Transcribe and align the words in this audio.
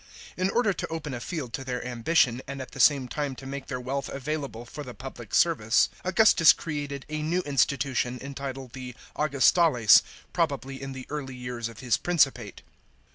In 0.35 0.49
order 0.49 0.73
to 0.73 0.87
open 0.87 1.13
a 1.13 1.19
field 1.19 1.53
to 1.53 1.63
their 1.63 1.85
ambition, 1.85 2.41
and 2.47 2.59
at 2.59 2.71
the 2.71 2.79
same 2.79 3.07
time 3.07 3.35
to 3.35 3.45
make 3.45 3.67
their 3.67 3.79
wealth 3.79 4.09
available 4.09 4.65
for 4.65 4.83
the 4.83 4.95
public 4.95 5.35
service, 5.35 5.89
Augustus 6.03 6.53
created 6.53 7.05
a 7.07 7.21
new 7.21 7.41
institution, 7.41 8.17
entitled 8.19 8.73
the 8.73 8.95
Augustales, 9.15 10.01
probably 10.33 10.81
in 10.81 10.93
the 10.93 11.05
early 11.11 11.35
years 11.35 11.69
of 11.69 11.81
his 11.81 11.97
principate. 11.97 12.63